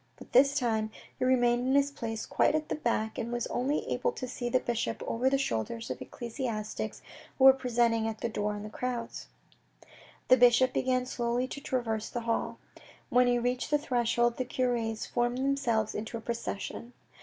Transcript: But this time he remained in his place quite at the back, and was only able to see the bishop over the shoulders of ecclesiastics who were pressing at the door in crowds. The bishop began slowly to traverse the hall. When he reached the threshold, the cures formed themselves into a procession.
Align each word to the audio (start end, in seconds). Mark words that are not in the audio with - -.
But 0.15 0.31
this 0.33 0.57
time 0.57 0.89
he 1.19 1.23
remained 1.23 1.67
in 1.67 1.75
his 1.75 1.91
place 1.91 2.25
quite 2.25 2.55
at 2.55 2.69
the 2.69 2.75
back, 2.75 3.19
and 3.19 3.31
was 3.31 3.45
only 3.45 3.87
able 3.87 4.11
to 4.13 4.27
see 4.27 4.49
the 4.49 4.59
bishop 4.59 5.03
over 5.05 5.29
the 5.29 5.37
shoulders 5.37 5.91
of 5.91 6.01
ecclesiastics 6.01 7.03
who 7.37 7.43
were 7.43 7.53
pressing 7.53 8.07
at 8.07 8.21
the 8.21 8.27
door 8.27 8.57
in 8.57 8.67
crowds. 8.71 9.27
The 10.27 10.37
bishop 10.37 10.73
began 10.73 11.05
slowly 11.05 11.47
to 11.49 11.61
traverse 11.61 12.09
the 12.09 12.21
hall. 12.21 12.57
When 13.09 13.27
he 13.27 13.37
reached 13.37 13.69
the 13.69 13.77
threshold, 13.77 14.37
the 14.37 14.43
cures 14.45 15.05
formed 15.05 15.37
themselves 15.37 15.93
into 15.93 16.17
a 16.17 16.21
procession. 16.21 16.93